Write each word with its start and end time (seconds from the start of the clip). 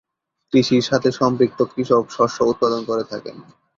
কৃষির 0.53 0.83
সাথে 0.83 1.09
সম্পৃক্ত 1.11 1.59
কৃষক 1.71 2.03
শস্য 2.09 2.37
উৎপাদন 2.43 2.81
করে 2.85 3.03
থাকেন। 3.03 3.35